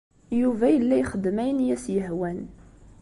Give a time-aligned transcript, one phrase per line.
[0.41, 2.39] Yuba yella ixeddem ayen i as-yehwan.